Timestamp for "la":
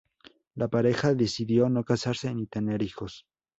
0.55-0.67